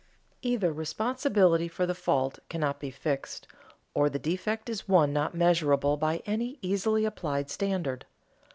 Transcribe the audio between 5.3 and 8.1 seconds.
measurable by any easily applied standard.